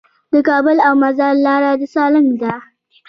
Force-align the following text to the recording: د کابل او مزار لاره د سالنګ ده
د 0.31 0.33
کابل 0.49 0.77
او 0.87 0.93
مزار 1.03 1.35
لاره 1.45 1.71
د 1.79 1.81
سالنګ 1.93 2.29
ده 2.41 2.53